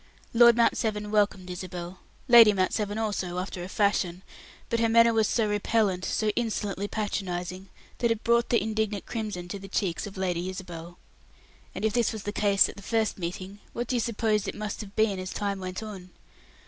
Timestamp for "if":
11.85-11.93